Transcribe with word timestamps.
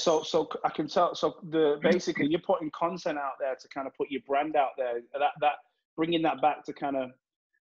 So, 0.00 0.22
so 0.22 0.48
I 0.64 0.70
can 0.70 0.88
tell. 0.88 1.14
So, 1.14 1.36
the 1.50 1.78
basically, 1.82 2.26
you're 2.26 2.40
putting 2.40 2.70
content 2.70 3.18
out 3.18 3.34
there 3.38 3.54
to 3.54 3.68
kind 3.68 3.86
of 3.86 3.94
put 3.94 4.10
your 4.10 4.22
brand 4.26 4.56
out 4.56 4.70
there. 4.76 5.00
That 5.12 5.32
that 5.40 5.52
bringing 5.96 6.22
that 6.22 6.40
back 6.40 6.64
to 6.64 6.72
kind 6.72 6.96
of 6.96 7.10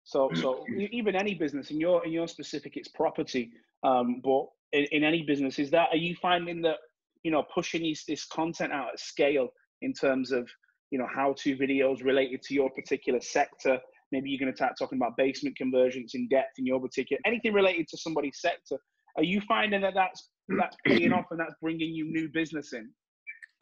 so 0.04 0.30
so 0.34 0.64
even 0.92 1.16
any 1.16 1.34
business 1.34 1.70
in 1.70 1.80
your 1.80 2.04
in 2.06 2.12
your 2.12 2.28
specific, 2.28 2.76
it's 2.76 2.88
property. 2.88 3.50
Um, 3.82 4.20
but 4.24 4.46
in, 4.72 4.86
in 4.92 5.04
any 5.04 5.22
business, 5.22 5.58
is 5.58 5.70
that 5.70 5.88
are 5.90 5.96
you 5.96 6.14
finding 6.22 6.62
that 6.62 6.76
you 7.22 7.30
know 7.30 7.44
pushing 7.52 7.82
this 7.82 8.04
this 8.04 8.24
content 8.24 8.72
out 8.72 8.88
at 8.92 9.00
scale 9.00 9.48
in 9.82 9.92
terms 9.92 10.32
of 10.32 10.48
you 10.90 10.98
know 10.98 11.08
how 11.12 11.34
to 11.38 11.56
videos 11.56 12.04
related 12.04 12.42
to 12.42 12.54
your 12.54 12.70
particular 12.70 13.20
sector? 13.20 13.78
Maybe 14.12 14.30
you're 14.30 14.38
going 14.38 14.52
to 14.52 14.56
start 14.56 14.74
talking 14.78 14.98
about 14.98 15.16
basement 15.16 15.56
conversions 15.56 16.12
in 16.14 16.28
depth 16.28 16.58
in 16.58 16.66
your 16.66 16.80
particular 16.80 17.20
anything 17.26 17.52
related 17.52 17.88
to 17.88 17.98
somebody's 17.98 18.40
sector. 18.40 18.76
Are 19.16 19.24
you 19.24 19.40
finding 19.48 19.80
that 19.80 19.94
that's 19.94 20.28
that's 20.48 20.76
paying 20.84 21.12
off 21.12 21.26
and 21.30 21.40
that's 21.40 21.54
bringing 21.60 21.92
you 21.94 22.04
new 22.04 22.28
business 22.28 22.72
in? 22.72 22.90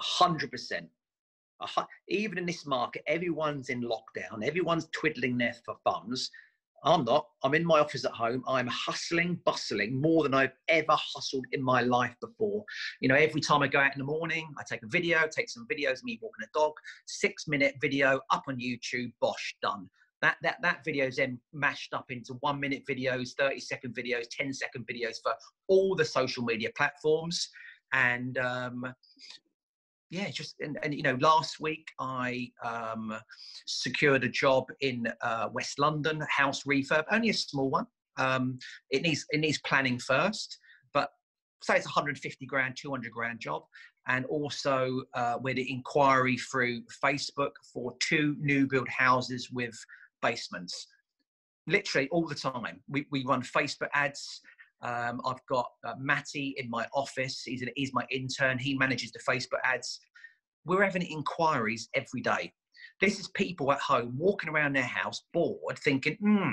Hundred 0.01 0.51
percent. 0.51 0.89
Even 2.09 2.39
in 2.39 2.47
this 2.47 2.67
market, 2.67 3.03
everyone's 3.07 3.69
in 3.71 3.83
lockdown. 3.83 4.45
Everyone's 4.45 4.89
twiddling 4.93 5.39
their 5.39 5.55
thumbs. 5.87 6.31
I'm 6.87 7.05
not. 7.05 7.29
I'm 7.43 7.55
in 7.55 7.65
my 7.65 7.79
office 7.79 8.05
at 8.05 8.11
home. 8.11 8.45
I'm 8.47 8.67
hustling, 8.67 9.41
bustling 9.47 9.99
more 9.99 10.23
than 10.23 10.35
I've 10.35 10.53
ever 10.69 10.93
hustled 10.93 11.47
in 11.53 11.63
my 11.63 11.81
life 11.81 12.15
before. 12.21 12.63
You 13.01 13.09
know, 13.09 13.15
every 13.15 13.41
time 13.41 13.63
I 13.63 13.69
go 13.69 13.81
out 13.81 13.95
in 13.95 13.99
the 13.99 14.05
morning, 14.05 14.53
I 14.59 14.65
take 14.69 14.83
a 14.83 14.89
video, 14.89 15.27
take 15.27 15.49
some 15.49 15.67
videos 15.67 16.05
me 16.05 16.19
walking 16.21 16.45
a 16.45 16.59
dog, 16.59 16.73
six 17.07 17.49
minute 17.49 17.77
video 17.81 18.21
up 18.31 18.43
on 18.49 18.59
YouTube, 18.59 19.13
bosh, 19.21 19.57
done. 19.63 19.89
That, 20.25 20.39
that, 20.41 20.57
that 20.63 20.83
video 20.87 21.05
is 21.05 21.17
then 21.17 21.39
mashed 21.53 21.93
up 21.93 22.11
into 22.11 22.33
one 22.41 22.59
minute 22.59 22.85
videos, 22.89 23.35
30 23.39 23.61
second 23.61 23.95
videos, 23.95 24.25
10 24.31 24.55
second 24.55 24.87
videos 24.87 25.17
for 25.23 25.35
all 25.69 25.95
the 25.95 26.05
social 26.07 26.43
media 26.43 26.71
platforms. 26.75 27.51
And 27.93 28.39
um, 28.39 28.87
yeah, 30.09 30.31
just 30.31 30.55
and, 30.61 30.79
and 30.83 30.95
you 30.95 31.03
know, 31.03 31.19
last 31.21 31.61
week 31.61 31.87
I 32.01 32.51
um, 32.65 33.15
secured 33.67 34.25
a 34.25 34.31
job 34.31 34.65
in 34.81 35.13
uh, 35.21 35.51
West 35.53 35.79
London, 35.79 36.25
house 36.31 36.63
refurb, 36.63 37.05
only 37.13 37.29
a 37.29 37.35
small 37.35 37.69
one. 37.69 37.87
Um, 38.17 38.59
it 38.89 39.03
needs 39.03 39.27
it 39.29 39.41
needs 39.41 39.59
planning 39.59 39.99
first, 39.99 40.57
but 40.95 41.11
say 41.63 41.77
it's 41.77 41.85
150 41.85 42.47
grand, 42.47 42.79
200 42.81 43.13
grand 43.13 43.41
job, 43.41 43.65
and 44.09 44.25
also 44.25 45.03
uh, 45.13 45.37
with 45.43 45.57
the 45.57 45.71
inquiry 45.71 46.39
through 46.39 46.81
Facebook 47.05 47.51
for 47.75 47.95
two 48.01 48.37
new 48.39 48.67
build 48.67 48.89
houses 48.89 49.51
with 49.53 49.77
basements. 50.25 50.87
Literally 51.67 52.09
all 52.11 52.27
the 52.27 52.35
time, 52.35 52.81
we 52.89 53.07
we 53.11 53.25
run 53.25 53.43
Facebook 53.43 53.89
ads. 53.95 54.41
Um, 54.83 55.21
I've 55.25 55.45
got 55.49 55.67
uh, 55.87 55.95
Matty 55.99 56.55
in 56.59 56.69
my 56.69 56.87
office. 56.93 57.43
He's, 57.43 57.63
an, 57.63 57.71
he's 57.75 57.95
my 57.95 58.05
intern. 58.11 58.59
He 58.59 58.77
manages 58.77 59.13
the 59.13 59.21
Facebook 59.21 59.61
ads. 59.65 59.99
We're 60.67 60.85
having 60.85 61.03
inquiries 61.03 61.89
every 61.95 62.21
day. 62.21 62.53
This 63.01 63.19
is 63.19 63.29
people 63.29 63.73
at 63.73 63.81
home 63.81 64.15
walking 64.19 64.51
around 64.51 64.75
their 64.75 64.83
house 64.83 65.23
bored, 65.33 65.79
thinking, 65.79 66.17
hmm, 66.21 66.51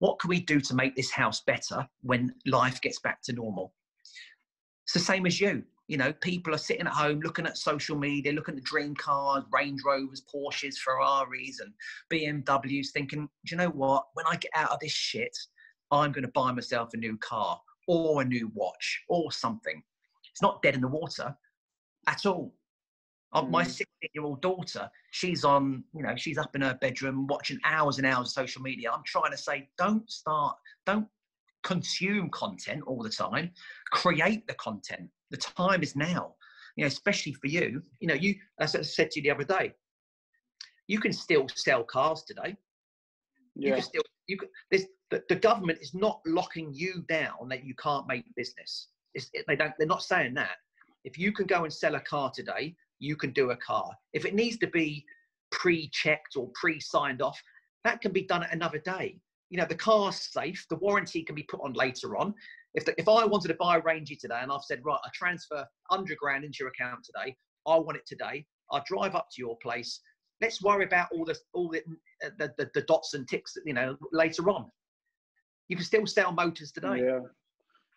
what 0.00 0.18
can 0.18 0.28
we 0.28 0.40
do 0.40 0.60
to 0.60 0.74
make 0.74 0.96
this 0.96 1.10
house 1.10 1.42
better 1.46 1.86
when 2.02 2.34
life 2.46 2.80
gets 2.80 2.98
back 3.00 3.22
to 3.24 3.32
normal? 3.32 3.72
It's 4.84 4.94
the 4.94 4.98
same 4.98 5.26
as 5.26 5.40
you. 5.40 5.62
You 5.90 5.96
know, 5.96 6.12
people 6.12 6.54
are 6.54 6.58
sitting 6.58 6.86
at 6.86 6.92
home 6.92 7.18
looking 7.18 7.46
at 7.46 7.58
social 7.58 7.98
media, 7.98 8.32
looking 8.32 8.54
at 8.54 8.60
the 8.60 8.62
dream 8.62 8.94
cars, 8.94 9.42
Range 9.52 9.80
Rovers, 9.84 10.22
Porsches, 10.32 10.76
Ferraris, 10.76 11.58
and 11.58 11.72
BMWs, 12.12 12.92
thinking, 12.94 13.22
do 13.44 13.50
you 13.50 13.56
know 13.56 13.70
what? 13.70 14.06
When 14.14 14.24
I 14.24 14.36
get 14.36 14.52
out 14.54 14.70
of 14.70 14.78
this 14.78 14.92
shit, 14.92 15.36
I'm 15.90 16.12
going 16.12 16.22
to 16.22 16.30
buy 16.32 16.52
myself 16.52 16.90
a 16.94 16.96
new 16.96 17.16
car 17.16 17.60
or 17.88 18.22
a 18.22 18.24
new 18.24 18.52
watch 18.54 19.02
or 19.08 19.32
something. 19.32 19.82
It's 20.30 20.40
not 20.40 20.62
dead 20.62 20.76
in 20.76 20.80
the 20.80 20.86
water 20.86 21.34
at 22.06 22.24
all. 22.24 22.54
Mm. 23.34 23.50
My 23.50 23.64
16 23.64 23.86
year 24.14 24.22
old 24.22 24.42
daughter, 24.42 24.88
she's 25.10 25.44
on, 25.44 25.82
you 25.92 26.04
know, 26.04 26.14
she's 26.14 26.38
up 26.38 26.54
in 26.54 26.62
her 26.62 26.78
bedroom 26.80 27.26
watching 27.26 27.58
hours 27.64 27.98
and 27.98 28.06
hours 28.06 28.28
of 28.28 28.32
social 28.32 28.62
media. 28.62 28.92
I'm 28.92 29.02
trying 29.04 29.32
to 29.32 29.36
say, 29.36 29.68
don't 29.76 30.08
start, 30.08 30.56
don't 30.86 31.08
consume 31.64 32.30
content 32.30 32.84
all 32.86 33.02
the 33.02 33.10
time, 33.10 33.50
create 33.90 34.46
the 34.46 34.54
content. 34.54 35.10
The 35.30 35.36
time 35.36 35.82
is 35.82 35.94
now, 35.96 36.34
you 36.76 36.84
know, 36.84 36.88
especially 36.88 37.32
for 37.34 37.46
you. 37.46 37.82
You 38.00 38.08
know, 38.08 38.14
you, 38.14 38.34
as 38.60 38.74
I 38.74 38.82
said 38.82 39.10
to 39.12 39.20
you 39.20 39.24
the 39.24 39.30
other 39.30 39.44
day, 39.44 39.72
you 40.86 40.98
can 40.98 41.12
still 41.12 41.46
sell 41.54 41.84
cars 41.84 42.24
today. 42.24 42.56
Yeah. 43.54 43.68
You 43.68 43.74
can 43.74 43.82
still, 43.82 44.02
you 44.26 44.36
can, 44.38 44.48
this, 44.70 44.86
the, 45.10 45.22
the 45.28 45.36
government 45.36 45.78
is 45.80 45.94
not 45.94 46.20
locking 46.26 46.72
you 46.72 47.04
down 47.08 47.48
that 47.48 47.64
you 47.64 47.74
can't 47.74 48.06
make 48.06 48.24
business. 48.36 48.88
It's, 49.14 49.30
they 49.46 49.56
don't. 49.56 49.72
They're 49.78 49.86
not 49.86 50.02
saying 50.02 50.34
that. 50.34 50.56
If 51.04 51.18
you 51.18 51.32
can 51.32 51.46
go 51.46 51.64
and 51.64 51.72
sell 51.72 51.94
a 51.94 52.00
car 52.00 52.30
today, 52.34 52.76
you 52.98 53.16
can 53.16 53.32
do 53.32 53.50
a 53.50 53.56
car. 53.56 53.90
If 54.12 54.24
it 54.24 54.34
needs 54.34 54.58
to 54.58 54.66
be 54.68 55.04
pre-checked 55.50 56.36
or 56.36 56.50
pre-signed 56.54 57.22
off, 57.22 57.40
that 57.84 58.00
can 58.00 58.12
be 58.12 58.22
done 58.22 58.42
at 58.42 58.52
another 58.52 58.78
day. 58.78 59.18
You 59.48 59.58
know, 59.58 59.66
the 59.66 59.74
car's 59.74 60.16
safe. 60.16 60.64
The 60.70 60.76
warranty 60.76 61.22
can 61.24 61.34
be 61.34 61.42
put 61.42 61.60
on 61.62 61.72
later 61.72 62.16
on. 62.16 62.34
If 62.74 62.84
the, 62.84 62.94
if 62.98 63.08
I 63.08 63.24
wanted 63.24 63.48
to 63.48 63.54
buy 63.54 63.76
a 63.76 63.80
Rangy 63.80 64.16
today 64.16 64.38
and 64.40 64.52
I've 64.52 64.64
said 64.64 64.80
right, 64.84 64.98
I 65.04 65.08
transfer 65.12 65.66
hundred 65.90 66.18
grand 66.18 66.44
into 66.44 66.58
your 66.60 66.68
account 66.68 67.04
today. 67.04 67.36
I 67.66 67.76
want 67.76 67.96
it 67.96 68.06
today. 68.06 68.46
I 68.72 68.80
drive 68.86 69.14
up 69.14 69.28
to 69.32 69.42
your 69.42 69.56
place. 69.58 70.00
Let's 70.40 70.62
worry 70.62 70.84
about 70.84 71.08
all 71.12 71.24
the 71.24 71.36
all 71.52 71.68
the 71.68 71.82
the, 72.38 72.52
the, 72.56 72.70
the 72.74 72.82
dots 72.82 73.14
and 73.14 73.28
ticks. 73.28 73.56
You 73.64 73.74
know, 73.74 73.96
later 74.12 74.48
on 74.50 74.70
you 75.70 75.76
can 75.76 75.84
still 75.84 76.06
sell 76.06 76.32
motors 76.32 76.72
today. 76.72 76.98
Yeah, 77.04 77.20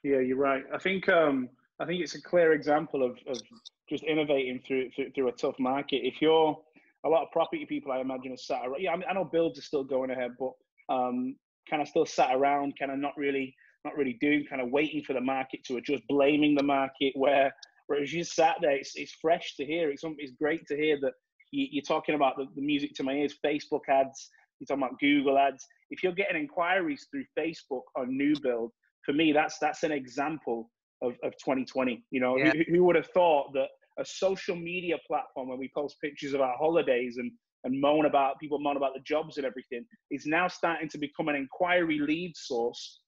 yeah, 0.04 0.20
you're 0.20 0.38
right. 0.38 0.64
I 0.72 0.78
think 0.78 1.10
um, 1.10 1.50
I 1.80 1.86
think 1.86 2.02
it's 2.02 2.14
a 2.16 2.22
clear 2.22 2.54
example 2.54 3.04
of, 3.04 3.18
of 3.28 3.42
just 3.90 4.04
innovating 4.04 4.62
through, 4.66 4.92
through, 4.92 5.12
through 5.12 5.28
a 5.28 5.32
tough 5.34 5.56
market. 5.60 6.02
If 6.04 6.22
you're 6.22 6.56
a 7.04 7.10
lot 7.10 7.24
of 7.24 7.32
property 7.32 7.66
people, 7.66 7.92
I 7.92 8.00
imagine, 8.00 8.32
are 8.32 8.38
sat 8.38 8.62
around. 8.62 8.80
Yeah, 8.80 8.92
I, 8.94 8.96
mean, 8.96 9.06
I 9.10 9.14
know 9.14 9.26
builds 9.26 9.58
are 9.58 9.64
still 9.64 9.84
going 9.84 10.12
ahead, 10.12 10.32
but 10.40 10.52
um, 10.88 11.36
kind 11.68 11.82
of 11.82 11.88
still 11.88 12.06
sat 12.06 12.30
around, 12.36 12.78
kind 12.78 12.92
of 12.92 13.00
not 13.00 13.18
really 13.18 13.56
not 13.86 13.98
really 13.98 14.18
doing, 14.22 14.46
kind 14.50 14.62
of 14.62 14.70
waiting 14.70 15.04
for 15.04 15.14
the 15.14 15.22
market 15.22 15.64
to 15.66 15.78
adjust, 15.78 16.04
blaming 16.08 16.56
the 16.56 16.64
market. 16.64 17.14
Where 17.16 17.54
whereas 17.88 18.14
you 18.14 18.24
sat 18.24 18.58
there, 18.62 18.72
it's, 18.72 18.94
it's 18.96 19.14
fresh 19.22 19.56
to 19.58 19.66
hear. 19.66 19.90
It's 19.92 20.04
it's 20.18 20.34
great 20.40 20.66
to 20.68 20.76
hear 20.76 20.98
that 21.02 21.14
you, 21.52 21.82
are 21.82 21.86
talking 21.86 22.16
about 22.16 22.38
the, 22.38 22.46
the 22.56 22.62
music 22.62 22.94
to 22.96 23.04
my 23.04 23.14
ears, 23.14 23.36
Facebook 23.46 23.88
ads. 23.90 24.30
You're 24.60 24.68
talking 24.68 24.84
about 24.84 25.00
Google 25.00 25.38
ads 25.38 25.68
if 25.94 26.02
you're 26.02 26.14
getting 26.14 26.42
inquiries 26.42 27.08
through 27.12 27.26
Facebook 27.38 27.84
on 27.96 28.18
new 28.18 28.34
build, 28.42 28.72
for 29.06 29.14
me, 29.14 29.32
that's 29.32 29.60
that's 29.60 29.84
an 29.84 29.92
example 29.92 30.72
of, 31.04 31.14
of 31.24 31.34
2020. 31.34 32.04
You 32.10 32.20
know, 32.20 32.36
yeah. 32.36 32.52
who, 32.52 32.64
who 32.68 32.84
would 32.86 32.96
have 32.96 33.08
thought 33.08 33.54
that 33.54 33.68
a 34.00 34.06
social 34.06 34.56
media 34.56 34.96
platform 35.06 35.50
where 35.50 35.58
we 35.58 35.70
post 35.76 35.98
pictures 36.02 36.34
of 36.34 36.42
our 36.42 36.58
holidays 36.58 37.18
and 37.18 37.32
and 37.66 37.80
moan 37.80 38.08
about 38.08 38.40
people 38.40 38.60
moan 38.60 38.76
about 38.76 38.94
the 38.96 39.02
jobs 39.02 39.38
and 39.38 39.46
everything 39.46 39.86
is 40.10 40.26
now 40.26 40.48
starting 40.48 40.90
to 40.90 40.98
become 40.98 41.30
an 41.30 41.36
inquiry 41.36 42.00
lead 42.00 42.36
source 42.36 43.00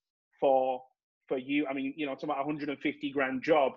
for 0.46 0.82
for 1.28 1.38
you. 1.38 1.66
I 1.68 1.74
mean, 1.74 1.94
you 1.98 2.06
know, 2.06 2.14
talking 2.14 2.30
about 2.30 2.46
150 2.46 3.12
grand 3.12 3.42
job 3.42 3.72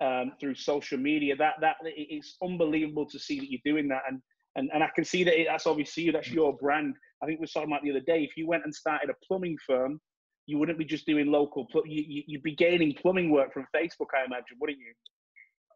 um, 0.00 0.32
through 0.40 0.54
social 0.54 0.98
media. 0.98 1.34
That 1.36 1.54
that 1.60 1.76
it's 1.84 2.36
unbelievable 2.42 3.06
to 3.06 3.18
see 3.18 3.40
that 3.40 3.50
you're 3.50 3.60
doing 3.64 3.88
that, 3.88 4.02
and 4.08 4.20
and 4.56 4.70
and 4.72 4.82
I 4.82 4.90
can 4.94 5.04
see 5.04 5.24
that 5.24 5.38
it, 5.40 5.46
that's 5.50 5.66
obviously 5.66 6.04
you. 6.04 6.12
That's 6.12 6.30
your 6.30 6.56
brand. 6.56 6.94
I 7.22 7.26
think 7.26 7.40
we 7.40 7.44
were 7.44 7.48
talking 7.48 7.70
about 7.70 7.82
the 7.82 7.90
other 7.90 8.06
day. 8.06 8.22
If 8.22 8.36
you 8.36 8.46
went 8.46 8.64
and 8.64 8.74
started 8.74 9.10
a 9.10 9.14
plumbing 9.26 9.56
firm, 9.66 10.00
you 10.46 10.58
wouldn't 10.58 10.78
be 10.78 10.84
just 10.84 11.06
doing 11.06 11.26
local. 11.26 11.66
Pl- 11.72 11.86
you, 11.86 12.22
you'd 12.26 12.42
be 12.42 12.54
gaining 12.54 12.94
plumbing 12.94 13.30
work 13.30 13.52
from 13.52 13.66
Facebook, 13.74 14.08
I 14.14 14.24
imagine, 14.24 14.56
wouldn't 14.60 14.78
you? 14.78 14.92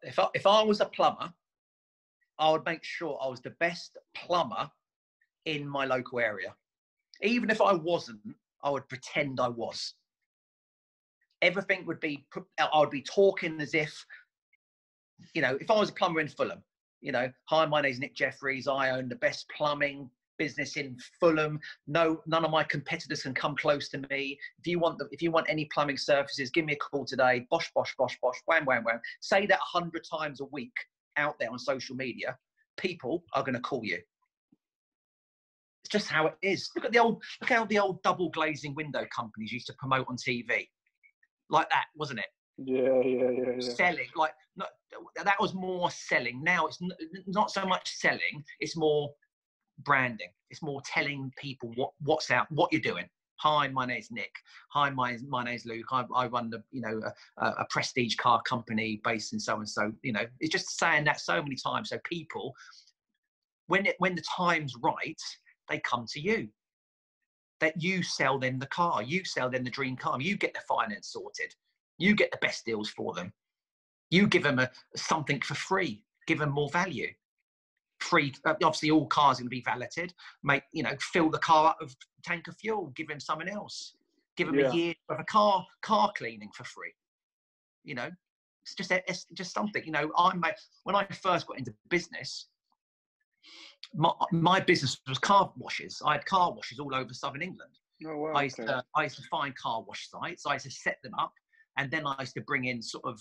If 0.03 0.19
I, 0.19 0.28
if 0.34 0.47
I 0.47 0.62
was 0.62 0.81
a 0.81 0.87
plumber, 0.87 1.32
I 2.38 2.50
would 2.53 2.65
make 2.65 2.84
sure 2.84 3.19
I 3.21 3.28
was 3.28 3.41
the 3.41 3.54
best 3.59 3.97
plumber 4.15 4.71
in 5.47 5.66
my 5.66 5.87
local 5.87 6.21
area. 6.21 6.54
Even 7.22 7.50
if 7.50 7.60
I 7.60 7.72
wasn't, 7.72 8.21
I 8.62 8.71
would 8.71 8.88
pretend 8.88 9.41
I 9.41 9.48
was. 9.48 9.94
Everything 11.43 11.87
would 11.87 12.00
be, 12.00 12.26
I 12.59 12.78
would 12.78 12.91
be 12.91 13.03
talking 13.03 13.60
as 13.60 13.75
if, 13.75 14.04
you 15.34 15.43
know, 15.43 15.56
if 15.60 15.71
I 15.71 15.78
was 15.78 15.91
a 15.91 15.93
plumber 15.93 16.21
in 16.21 16.28
Fulham, 16.28 16.62
you 17.01 17.12
know, 17.12 17.30
hi, 17.45 17.65
my 17.66 17.80
name's 17.80 18.01
Nick 18.01 18.15
Jeffries. 18.15 18.66
I 18.66 18.91
own 18.91 19.09
the 19.09 19.16
best 19.16 19.48
plumbing 19.57 20.10
business 20.39 20.77
in 20.77 20.97
Fulham. 21.21 21.60
No, 21.86 22.22
none 22.27 22.45
of 22.45 22.51
my 22.51 22.62
competitors 22.65 23.22
can 23.22 23.34
come 23.34 23.57
close 23.57 23.89
to 23.91 23.98
me. 24.10 24.39
If 24.59 24.66
you 24.66 24.78
want 24.78 24.98
the, 24.98 25.09
if 25.10 25.21
you 25.21 25.30
want 25.30 25.47
any 25.48 25.66
plumbing 25.66 25.98
services, 25.98 26.51
give 26.51 26.65
me 26.65 26.72
a 26.72 26.77
call 26.77 27.04
today. 27.04 27.47
Bosh, 27.51 27.71
bosh, 27.74 27.95
bosh, 27.97 28.18
bosh, 28.22 28.41
wham, 28.47 28.65
wham, 28.65 28.84
wham. 28.84 29.01
Say 29.21 29.47
that 29.47 29.59
a 29.59 29.78
hundred 29.78 30.04
times 30.10 30.41
a 30.41 30.47
week 30.47 30.72
out 31.16 31.39
there 31.39 31.51
on 31.51 31.59
social 31.59 31.97
media. 31.97 32.36
People 32.77 33.24
are 33.34 33.42
going 33.42 33.54
to 33.54 33.60
call 33.60 33.84
you. 33.84 33.98
It's 35.84 35.91
just 35.91 36.09
how 36.09 36.27
it 36.27 36.34
is. 36.42 36.71
Look 36.74 36.84
at 36.84 36.92
the 36.92 36.98
old, 36.98 37.22
look 37.41 37.51
how 37.51 37.65
the 37.66 37.78
old 37.78 38.03
double 38.03 38.30
glazing 38.30 38.74
window 38.74 39.04
companies 39.15 39.53
used 39.53 39.66
to 39.66 39.74
promote 39.74 40.07
on 40.09 40.16
TV, 40.16 40.68
like 41.50 41.68
that, 41.71 41.86
wasn't 41.97 42.21
it? 42.21 42.27
Yeah, 42.59 43.00
yeah, 43.04 43.30
yeah, 43.30 43.50
yeah. 43.54 43.60
Selling, 43.60 44.09
like 44.16 44.33
not, 44.56 44.71
that 45.24 45.41
was 45.41 45.54
more 45.54 45.91
selling. 45.91 46.42
Now 46.42 46.66
it's 46.66 46.78
not 47.27 47.50
so 47.50 47.65
much 47.65 47.91
selling; 47.95 48.45
it's 48.60 48.77
more 48.77 49.10
branding. 49.84 50.30
It's 50.50 50.62
more 50.62 50.83
telling 50.84 51.33
people 51.39 51.72
what 51.77 51.92
what's 52.00 52.30
out, 52.30 52.50
what 52.50 52.72
you're 52.72 52.80
doing. 52.80 53.09
Hi, 53.41 53.68
my 53.68 53.86
name's 53.86 54.10
Nick. 54.10 54.33
Hi, 54.72 54.91
my 54.91 55.16
my 55.28 55.45
name's 55.45 55.65
Luke. 55.65 55.86
I, 55.92 56.04
I 56.15 56.27
run 56.27 56.50
the 56.50 56.62
you 56.72 56.80
know 56.80 57.00
a, 57.39 57.47
a 57.47 57.66
prestige 57.71 58.16
car 58.16 58.42
company 58.42 59.00
based 59.04 59.33
in 59.33 59.39
so 59.39 59.56
and 59.56 59.68
so. 59.68 59.92
You 60.03 60.12
know, 60.12 60.27
it's 60.41 60.53
just 60.53 60.78
saying 60.78 61.04
that 61.04 61.21
so 61.21 61.41
many 61.41 61.54
times. 61.54 61.91
So 61.91 61.98
people, 62.04 62.54
when 63.68 63.86
it 63.86 63.95
when 63.98 64.16
the 64.16 64.24
time's 64.36 64.74
right, 64.83 65.21
they 65.68 65.78
come 65.80 66.06
to 66.10 66.21
you. 66.21 66.48
That 67.60 67.83
you 67.83 68.03
sell 68.03 68.39
them 68.39 68.59
the 68.59 68.66
car, 68.66 69.03
you 69.03 69.25
sell 69.25 69.51
them 69.51 69.65
the 69.65 69.71
dream 69.71 69.97
car, 69.97 70.21
you 70.21 70.37
get 70.37 70.55
the 70.55 70.60
finance 70.69 71.09
sorted, 71.09 71.55
you 71.99 72.15
get 72.15 72.31
the 72.31 72.39
best 72.41 72.65
deals 72.65 72.89
for 72.89 73.15
them, 73.15 73.33
you 74.10 74.28
give 74.28 74.45
them 74.45 74.59
a 74.59 74.71
something 74.97 75.41
for 75.41 75.55
free, 75.55 76.05
give 76.27 76.39
them 76.39 76.51
more 76.51 76.71
value 76.71 77.09
free. 78.01 78.33
Uh, 78.45 78.55
obviously, 78.63 78.91
all 78.91 79.07
cars 79.07 79.39
to 79.39 79.45
be 79.45 79.60
valeted. 79.60 80.15
Make 80.43 80.63
you 80.72 80.83
know, 80.83 80.95
fill 81.01 81.31
the 81.31 81.39
car 81.39 81.71
up 81.71 81.78
of 81.81 81.95
tank 82.25 82.49
of 82.49 82.57
fuel. 82.57 82.93
Give 82.97 83.09
them 83.09 83.21
something 83.21 83.49
else. 83.49 83.95
Give 84.37 84.47
them 84.47 84.59
yeah. 84.59 84.71
a 84.71 84.75
year 84.75 84.95
of 85.09 85.21
a 85.21 85.25
car 85.25 85.66
car 85.83 86.13
cleaning 86.16 86.51
for 86.55 86.65
free. 86.65 86.93
You 87.84 87.95
know, 87.95 88.10
it's 88.65 88.75
just 88.75 88.91
it's 88.91 89.27
just 89.34 89.53
something. 89.53 89.84
You 89.84 89.93
know, 89.93 90.10
I 90.16 90.33
when 90.84 90.97
I 90.97 91.07
first 91.07 91.47
got 91.47 91.59
into 91.59 91.75
business. 91.89 92.47
My, 93.94 94.12
my 94.30 94.60
business 94.60 95.00
was 95.08 95.18
car 95.18 95.52
washes. 95.56 96.02
I 96.04 96.12
had 96.14 96.26
car 96.26 96.52
washes 96.52 96.78
all 96.78 96.94
over 96.94 97.12
southern 97.14 97.42
England. 97.42 97.70
Oh, 98.06 98.16
wow, 98.16 98.32
I, 98.34 98.44
used 98.44 98.60
okay. 98.60 98.68
to, 98.68 98.84
I 98.94 99.04
used 99.04 99.16
to 99.16 99.22
find 99.30 99.54
car 99.56 99.82
wash 99.82 100.08
sites. 100.08 100.44
I 100.46 100.54
used 100.54 100.66
to 100.66 100.70
set 100.70 100.98
them 101.02 101.14
up, 101.18 101.32
and 101.76 101.90
then 101.90 102.06
I 102.06 102.16
used 102.20 102.34
to 102.34 102.42
bring 102.42 102.66
in 102.66 102.82
sort 102.82 103.04
of 103.04 103.20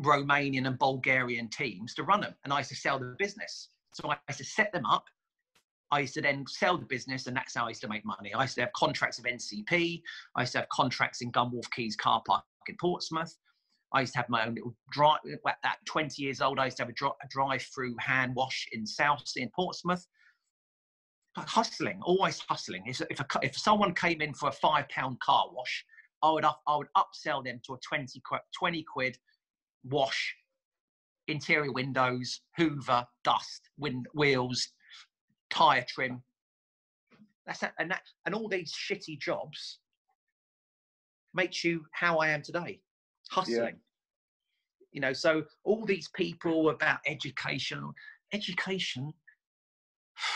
Romanian 0.00 0.66
and 0.66 0.78
Bulgarian 0.78 1.48
teams 1.48 1.94
to 1.94 2.02
run 2.02 2.20
them, 2.20 2.34
and 2.44 2.52
I 2.52 2.58
used 2.58 2.70
to 2.70 2.76
sell 2.76 2.98
the 2.98 3.14
business. 3.18 3.68
So 3.94 4.10
I 4.10 4.16
used 4.28 4.38
to 4.38 4.44
set 4.44 4.72
them 4.72 4.84
up. 4.86 5.04
I 5.90 6.00
used 6.00 6.14
to 6.14 6.22
then 6.22 6.44
sell 6.48 6.76
the 6.76 6.86
business, 6.86 7.26
and 7.26 7.36
that's 7.36 7.54
how 7.54 7.66
I 7.66 7.68
used 7.68 7.82
to 7.82 7.88
make 7.88 8.04
money. 8.04 8.34
I 8.34 8.42
used 8.42 8.56
to 8.56 8.62
have 8.62 8.72
contracts 8.72 9.18
of 9.18 9.24
NCP. 9.24 10.02
I 10.34 10.40
used 10.40 10.52
to 10.52 10.58
have 10.58 10.68
contracts 10.70 11.20
in 11.20 11.30
Gunwharf 11.30 11.70
Quays 11.70 11.96
car 11.96 12.22
park 12.26 12.44
in 12.68 12.76
Portsmouth. 12.80 13.34
I 13.94 14.00
used 14.00 14.12
to 14.14 14.18
have 14.18 14.28
my 14.28 14.44
own 14.44 14.54
little 14.54 14.74
drive. 14.90 15.20
At 15.46 15.56
that 15.62 15.76
20 15.86 16.20
years 16.20 16.40
old, 16.40 16.58
I 16.58 16.66
used 16.66 16.76
to 16.78 16.82
have 16.82 16.90
a, 16.90 16.94
dri- 16.94 17.08
a 17.22 17.28
drive-through 17.30 17.94
hand 18.00 18.34
wash 18.34 18.66
in 18.72 18.84
Southsea 18.84 19.44
in 19.44 19.50
Portsmouth. 19.54 20.04
But 21.36 21.48
hustling, 21.48 22.00
always 22.02 22.40
hustling. 22.40 22.82
If, 22.86 23.00
if, 23.08 23.20
a, 23.20 23.26
if 23.42 23.56
someone 23.56 23.94
came 23.94 24.20
in 24.20 24.34
for 24.34 24.48
a 24.48 24.52
five-pound 24.52 25.20
car 25.20 25.46
wash, 25.52 25.84
I 26.22 26.30
would 26.30 26.44
up, 26.44 26.60
I 26.66 26.76
would 26.76 26.88
upsell 26.96 27.44
them 27.44 27.60
to 27.66 27.74
a 27.74 27.78
20, 27.88 28.20
20 28.58 28.84
quid 28.92 29.16
wash 29.84 30.34
interior 31.28 31.72
windows, 31.72 32.40
Hoover, 32.56 33.06
dust, 33.22 33.70
wind, 33.78 34.06
wheels, 34.14 34.68
tire 35.50 35.84
trim. 35.88 36.22
That's 37.46 37.60
that, 37.60 37.74
and 37.78 37.90
that, 37.90 38.02
and 38.26 38.34
all 38.34 38.48
these 38.48 38.72
shitty 38.72 39.20
jobs 39.20 39.78
makes 41.32 41.64
you 41.64 41.84
how 41.92 42.18
I 42.18 42.28
am 42.28 42.42
today, 42.42 42.80
hustling. 43.30 43.76
You 44.94 45.02
know, 45.02 45.12
so 45.12 45.42
all 45.64 45.84
these 45.84 46.08
people 46.14 46.70
about 46.70 46.98
education, 47.06 47.92
education. 48.32 49.12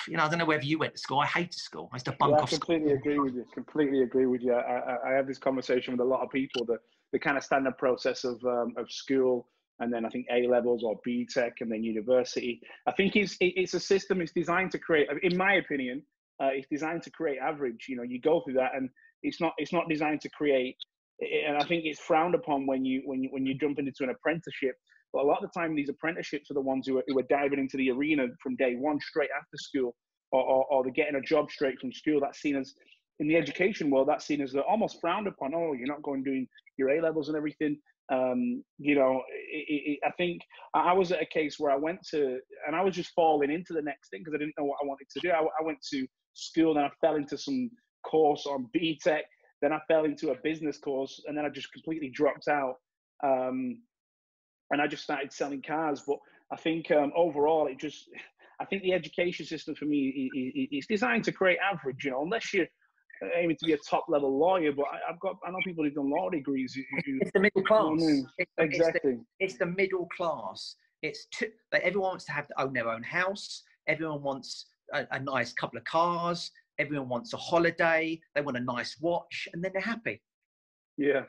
You 0.07 0.17
know, 0.17 0.25
I 0.25 0.29
don't 0.29 0.41
know 0.41 0.45
whether 0.45 0.65
you 0.65 0.79
went 0.79 0.95
to 0.95 1.01
school. 1.01 1.21
I 1.21 1.27
hated 1.27 1.55
school. 1.55 1.89
I 1.93 1.97
used 1.97 2.07
to 2.07 2.17
bunk 2.19 2.33
yeah, 2.33 2.43
off. 2.43 2.53
I 2.53 2.57
completely 2.57 2.89
school. 2.89 2.99
agree 2.99 3.19
with 3.21 3.35
you. 3.35 3.47
Completely 3.55 4.03
agree 4.03 4.27
with 4.27 4.43
you. 4.43 4.53
I, 4.53 4.79
I, 4.79 5.11
I 5.11 5.13
have 5.13 5.27
this 5.27 5.39
conversation 5.39 5.93
with 5.95 6.01
a 6.01 6.05
lot 6.05 6.23
of 6.23 6.31
people. 6.31 6.67
The 6.67 6.79
the 7.13 7.19
kind 7.19 7.39
of 7.39 7.45
standard 7.45 7.79
process 7.79 8.25
of 8.25 8.45
um, 8.45 8.75
of 8.77 8.91
school 8.93 9.49
and 9.81 9.93
then 9.93 10.05
I 10.05 10.09
think 10.09 10.27
A 10.31 10.47
levels 10.47 10.83
or 10.83 11.01
BTEC 11.07 11.53
and 11.61 11.71
then 11.71 11.85
university. 11.85 12.61
I 12.87 12.93
think 12.93 13.17
it's 13.17 13.37
it's 13.41 13.75
a 13.75 13.81
system. 13.81 14.21
It's 14.21 14.33
designed 14.33 14.73
to 14.73 14.79
create, 14.79 15.09
in 15.23 15.37
my 15.37 15.55
opinion, 15.55 16.03
uh, 16.43 16.49
it's 16.53 16.67
designed 16.69 17.03
to 17.05 17.11
create 17.11 17.39
average. 17.39 17.87
You 17.89 17.97
know, 17.97 18.03
you 18.03 18.21
go 18.21 18.41
through 18.41 18.55
that, 18.55 18.73
and 18.75 18.91
it's 19.23 19.41
not 19.41 19.53
it's 19.59 19.73
not 19.73 19.89
designed 19.89 20.21
to 20.23 20.31
create. 20.31 20.77
And 21.21 21.57
I 21.57 21.65
think 21.65 21.85
it's 21.85 22.01
frowned 22.01 22.35
upon 22.35 22.67
when 22.67 22.85
you 22.85 23.03
when 23.05 23.23
you 23.23 23.29
when 23.33 23.45
you 23.45 23.55
jump 23.55 23.79
into 23.79 24.05
an 24.05 24.11
apprenticeship. 24.11 24.77
But 25.13 25.23
a 25.23 25.27
lot 25.27 25.43
of 25.43 25.51
the 25.51 25.59
time, 25.59 25.75
these 25.75 25.89
apprenticeships 25.89 26.51
are 26.51 26.55
the 26.55 26.61
ones 26.61 26.87
who 26.87 26.99
are, 26.99 27.05
who 27.09 27.19
are 27.19 27.27
diving 27.31 27.59
into 27.59 27.77
the 27.79 27.91
arena 27.91 28.27
from 28.43 28.57
day 28.57 28.75
one, 28.75 29.01
straight 29.01 29.31
after 29.35 29.57
school, 29.57 29.97
or, 30.33 30.43
or, 30.43 30.67
or 30.71 30.83
they're 30.83 30.93
getting 30.93 31.17
a 31.17 31.23
job 31.23 31.51
straight 31.51 31.81
from 31.81 31.93
school. 31.93 32.21
That's 32.21 32.41
seen 32.41 32.57
as 32.57 32.75
in 33.21 33.27
the 33.27 33.37
education 33.37 33.91
world, 33.91 34.09
that's 34.09 34.27
seen 34.27 34.41
as 34.41 34.53
they're 34.53 34.63
almost 34.63 35.01
frowned 35.01 35.27
upon. 35.27 35.55
Oh, 35.55 35.73
you're 35.73 35.89
not 35.89 36.03
going 36.03 36.23
doing 36.23 36.47
your 36.77 36.91
A 36.91 37.01
levels 37.01 37.29
and 37.29 37.37
everything. 37.37 37.79
Um, 38.11 38.63
you 38.79 38.95
know, 38.95 39.23
it, 39.53 39.67
it, 39.69 39.99
I 40.07 40.11
think 40.13 40.41
I 40.73 40.93
was 40.93 41.13
at 41.13 41.21
a 41.21 41.27
case 41.27 41.57
where 41.59 41.73
I 41.73 41.77
went 41.77 42.01
to, 42.11 42.39
and 42.67 42.75
I 42.75 42.83
was 42.83 42.95
just 42.95 43.11
falling 43.15 43.51
into 43.51 43.73
the 43.73 43.83
next 43.83 44.11
thing 44.11 44.21
because 44.21 44.35
I 44.35 44.39
didn't 44.39 44.55
know 44.59 44.65
what 44.65 44.79
I 44.83 44.87
wanted 44.87 45.09
to 45.11 45.21
do. 45.21 45.31
I, 45.31 45.41
I 45.41 45.65
went 45.65 45.79
to 45.91 46.07
school, 46.35 46.75
then 46.75 46.85
I 46.85 46.91
fell 47.01 47.17
into 47.17 47.37
some 47.37 47.71
course 48.07 48.47
on 48.47 48.69
BTEC, 48.75 49.21
then 49.63 49.73
I 49.73 49.81
fell 49.89 50.05
into 50.05 50.31
a 50.31 50.37
business 50.43 50.79
course, 50.79 51.23
and 51.27 51.37
then 51.37 51.45
I 51.45 51.49
just 51.49 51.73
completely 51.73 52.11
dropped 52.11 52.49
out. 52.49 52.77
Um, 53.25 53.83
and 54.71 54.81
I 54.81 54.87
just 54.87 55.03
started 55.03 55.33
selling 55.33 55.63
cars. 55.63 56.03
But 56.07 56.19
I 56.53 56.57
think 56.57 56.91
um, 56.91 57.13
overall, 57.17 57.67
it 57.67 57.79
just, 57.79 58.09
I 58.61 58.65
think 58.65 58.83
the 58.83 58.93
education 58.93 59.47
system 59.47 59.75
for 59.75 59.87
me 59.87 60.31
is 60.73 60.87
designed 60.87 61.25
to 61.25 61.33
create 61.33 61.59
average. 61.59 62.05
You 62.05 62.13
know, 62.13 62.23
unless 62.23 62.53
you're 62.53 62.67
aiming 63.37 63.57
to 63.57 63.67
be 63.67 63.73
a 63.73 63.79
top 63.79 64.07
level 64.09 64.39
lawyer, 64.39 64.73
but 64.73 64.87
I, 64.93 65.11
have 65.11 65.21
got 65.21 65.37
I 65.47 65.51
know 65.51 65.59
people 65.65 65.85
who've 65.85 65.95
done 65.95 66.11
law 66.11 66.31
degrees. 66.31 66.75
Who, 66.75 66.83
it's 67.21 67.33
the 67.33 67.41
middle 67.41 67.63
class. 67.63 68.01
You 68.01 68.23
know 68.23 68.29
it's, 68.39 68.53
exactly. 68.59 69.13
It's 69.13 69.21
the, 69.21 69.25
it's 69.41 69.59
the, 69.59 69.67
middle 69.67 70.09
class. 70.17 70.77
It's 71.03 71.27
too, 71.33 71.49
like 71.73 71.83
everyone 71.83 72.11
wants 72.11 72.25
to 72.27 72.33
have 72.33 72.47
to 72.49 72.61
own 72.61 72.73
their 72.73 72.89
own 72.89 73.03
house. 73.03 73.63
Everyone 73.87 74.23
wants 74.23 74.67
a, 74.95 75.07
a 75.13 75.21
nice 75.21 75.53
couple 75.53 75.79
of 75.79 75.85
cars. 75.85 76.51
Everyone 76.79 77.09
wants 77.09 77.33
a 77.33 77.37
holiday. 77.37 78.21
They 78.35 78.41
want 78.41 78.57
a 78.57 78.61
nice 78.61 78.97
watch, 79.01 79.49
and 79.53 79.63
then 79.63 79.73
they're 79.73 79.83
happy. 79.83 80.23
Yeah. 80.97 81.23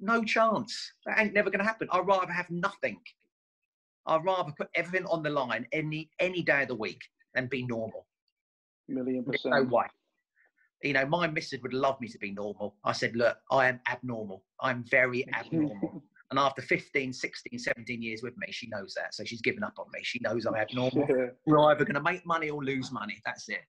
No 0.00 0.24
chance. 0.24 0.92
That 1.06 1.18
ain't 1.18 1.34
never 1.34 1.50
going 1.50 1.60
to 1.60 1.64
happen. 1.64 1.88
I'd 1.92 2.06
rather 2.06 2.32
have 2.32 2.50
nothing. 2.50 2.98
I'd 4.06 4.24
rather 4.24 4.52
put 4.56 4.68
everything 4.74 5.06
on 5.06 5.22
the 5.22 5.30
line 5.30 5.66
any 5.72 6.10
any 6.18 6.42
day 6.42 6.62
of 6.62 6.68
the 6.68 6.74
week 6.74 7.00
than 7.34 7.46
be 7.46 7.66
normal. 7.66 8.06
Million 8.88 9.24
percent. 9.24 9.54
no 9.54 9.62
way 9.64 9.86
you 10.82 10.92
know, 10.92 11.06
my 11.06 11.26
missus 11.26 11.60
would 11.62 11.72
love 11.72 12.00
me 12.00 12.08
to 12.08 12.18
be 12.18 12.32
normal. 12.32 12.76
I 12.84 12.92
said, 12.92 13.16
look, 13.16 13.36
I 13.50 13.68
am 13.68 13.80
abnormal. 13.90 14.42
I'm 14.60 14.84
very 14.90 15.26
abnormal. 15.34 16.02
and 16.30 16.38
after 16.38 16.62
15, 16.62 17.12
16, 17.12 17.58
17 17.58 18.02
years 18.02 18.22
with 18.22 18.34
me, 18.36 18.48
she 18.50 18.68
knows 18.68 18.94
that. 18.94 19.14
So 19.14 19.24
she's 19.24 19.40
given 19.40 19.64
up 19.64 19.74
on 19.78 19.86
me. 19.92 20.00
She 20.02 20.20
knows 20.22 20.46
I'm 20.46 20.54
abnormal. 20.54 21.06
We're 21.46 21.58
either 21.70 21.84
going 21.84 21.94
to 21.94 22.02
make 22.02 22.26
money 22.26 22.50
or 22.50 22.62
lose 22.62 22.92
money. 22.92 23.20
That's 23.24 23.48
it. 23.48 23.64